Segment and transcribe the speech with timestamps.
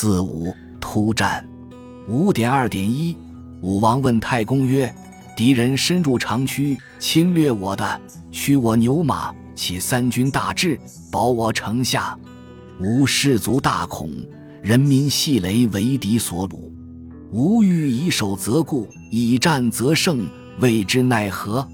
[0.00, 1.44] 四五突战。
[2.06, 3.16] 五点二点一，
[3.60, 4.94] 武王问太公曰
[5.36, 10.78] ：“敌人深入长驱，侵略我的，驱我牛马，起三军大志，
[11.10, 12.16] 保我城下。
[12.78, 14.08] 吾士卒大恐，
[14.62, 16.70] 人民系雷为敌所虏。
[17.32, 20.28] 吾欲以守则固，以战则胜，
[20.60, 21.66] 未知奈何？”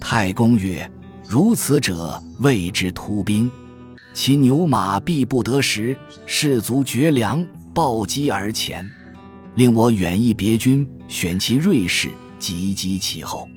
[0.00, 0.90] 太公曰
[1.28, 3.50] ：“如此者，谓之突兵。
[4.14, 5.94] 其牛马必不得食，
[6.26, 7.46] 士卒绝粮，
[7.78, 8.84] 暴击而前。”
[9.54, 13.48] 令我远役别军，选其锐士，急击其后，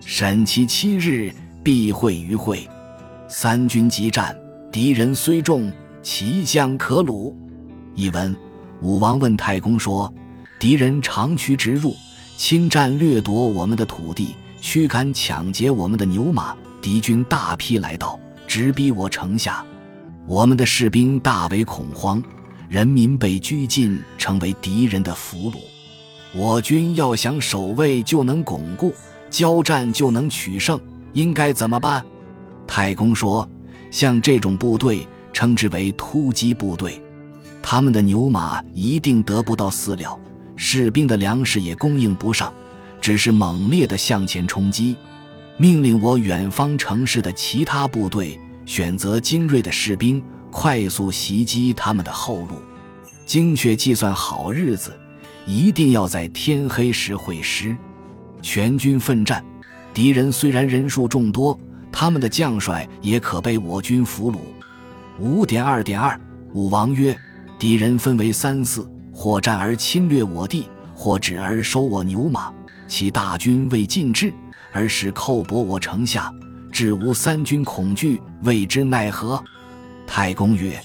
[0.00, 2.68] 审其七日，必会于会。
[3.26, 4.36] 三军激战，
[4.70, 7.34] 敌人虽众，其将可虏。
[7.96, 8.36] 译文：
[8.80, 10.12] 武王问太公说
[10.60, 11.96] ：“敌人长驱直入，
[12.36, 16.54] 侵占掠夺我们的土地，驱赶抢劫我们的牛马。
[16.80, 19.64] 敌军大批来到，直逼我城下，
[20.26, 22.22] 我们的士兵大为恐慌。”
[22.68, 25.56] 人民被拘禁，成为敌人的俘虏。
[26.34, 28.92] 我军要想守卫就能巩固，
[29.30, 30.80] 交战就能取胜，
[31.12, 32.04] 应该怎么办？
[32.66, 33.48] 太公说
[33.90, 37.00] ：“像这种部队，称之为突击部队。
[37.62, 40.18] 他们的牛马一定得不到饲料，
[40.56, 42.52] 士兵的粮食也供应不上，
[43.00, 44.96] 只是猛烈地向前冲击。
[45.56, 50.20] 命令我远方城市的其他部队选择精锐的士兵。”
[50.56, 52.54] 快速袭击他们的后路，
[53.26, 54.96] 精确计算好日子，
[55.44, 57.76] 一定要在天黑时会师。
[58.40, 59.44] 全军奋战，
[59.92, 61.58] 敌人虽然人数众多，
[61.90, 64.36] 他们的将帅也可被我军俘虏。
[65.18, 66.18] 五点二点二，
[66.52, 67.18] 武王曰
[67.58, 72.52] ：“敌人分为三四，或战而侵略我地，或止而收我牛马。
[72.86, 74.32] 其大军未尽至，
[74.72, 76.32] 而使寇薄我城下，
[76.70, 79.42] 至无三军恐惧，未知奈何？”
[80.06, 80.80] 太公曰：“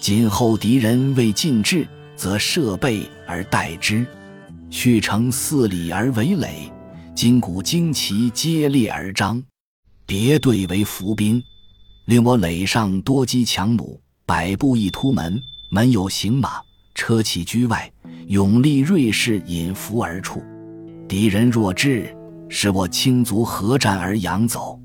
[0.00, 4.04] 今后敌人未尽至，则设备而待之。
[4.70, 6.70] 去城四里而为垒，
[7.14, 9.42] 金鼓旌旗皆列而张。
[10.04, 11.42] 别队为伏兵，
[12.06, 15.40] 令我垒上多积强弩，百步一突门，
[15.70, 16.60] 门有行马，
[16.94, 17.90] 车骑居外，
[18.26, 20.42] 勇力锐士引伏而出。
[21.08, 22.14] 敌人若至，
[22.48, 24.78] 使我轻卒合战而扬走。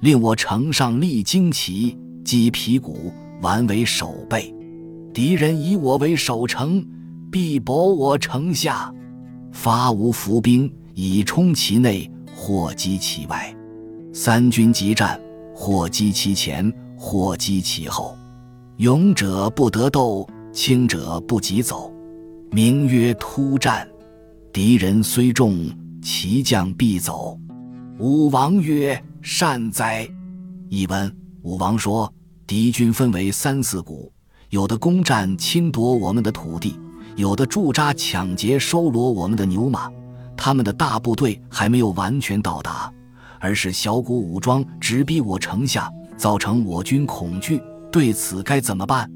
[0.00, 1.96] 令我城上立旌旗。”
[2.28, 4.54] 击皮鼓，完为守备。
[5.14, 6.86] 敌人以我为守城，
[7.32, 8.92] 必保我城下。
[9.50, 12.06] 发无伏兵，以冲其内，
[12.36, 13.50] 或击其外。
[14.12, 15.18] 三军急战，
[15.54, 18.14] 或击其前，或击其后。
[18.76, 21.90] 勇者不得斗，轻者不及走，
[22.50, 23.88] 名曰突战。
[24.52, 25.56] 敌人虽众，
[26.02, 27.40] 其将必走。
[27.98, 30.06] 武王曰：“善哉！”
[30.68, 31.10] 译文：
[31.40, 32.12] 武王说。
[32.48, 34.10] 敌军分为三四股，
[34.48, 36.80] 有的攻占侵夺我们的土地，
[37.14, 39.90] 有的驻扎抢劫收罗我们的牛马。
[40.34, 42.90] 他们的大部队还没有完全到达，
[43.38, 47.60] 而是小股武装直逼我城下，造成我军恐惧。
[47.92, 49.10] 对此该怎么办？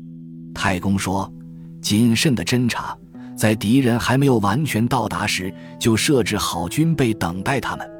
[0.54, 1.32] 太公说：
[1.80, 2.94] 谨慎的侦查，
[3.34, 7.90] 在敌人还没有完全到达时，就设置好军备等待他们，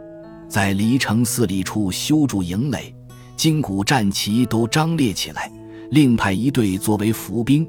[0.47, 2.95] 在离城四里处修筑营垒。
[3.37, 5.51] 金鼓战旗都张列起来，
[5.91, 7.69] 另派一队作为伏兵，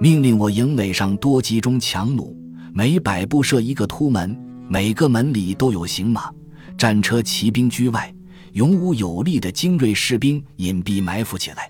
[0.00, 2.34] 命令我营垒上多集中强弩，
[2.72, 4.36] 每百步设一个突门，
[4.68, 6.30] 每个门里都有行马、
[6.78, 8.12] 战车、骑兵居外，
[8.52, 11.68] 勇武有力的精锐士兵隐蔽埋伏起来。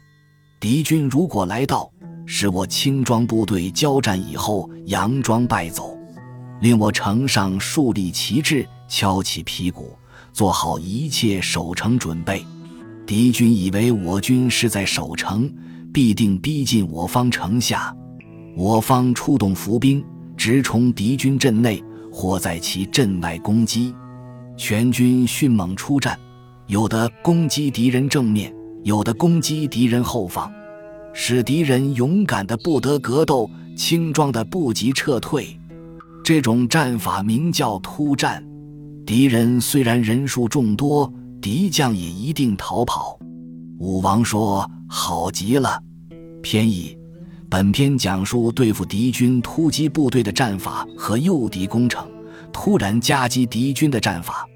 [0.61, 1.91] 敌军如果来到，
[2.25, 5.99] 使我轻装部队交战以后佯装败走，
[6.61, 9.99] 令我城上树立旗帜，敲起皮鼓，
[10.33, 12.45] 做好一切守城准备。
[13.05, 15.53] 敌军以为我军是在守城，
[15.93, 17.95] 必定逼近我方城下。
[18.57, 20.05] 我方出动伏兵，
[20.37, 23.95] 直冲敌军阵内，或在其阵外攻击。
[24.57, 26.19] 全军迅猛出战，
[26.69, 28.55] 有的攻击敌人正面，
[28.85, 30.51] 有的攻击敌人后方，
[31.13, 35.59] 使敌人勇敢的不得格斗，轻装的不及撤退。
[36.23, 38.43] 这种战法名叫突战。
[39.05, 41.13] 敌人虽然人数众多。
[41.43, 43.19] 敌将也一定逃跑。
[43.81, 45.83] 武王说：“好极了。”
[46.41, 46.97] 偏义，
[47.51, 52.09] 本篇讲述对付敌军突击部队的战法和诱敌攻城、
[52.53, 54.47] 突然夹击敌军的战法。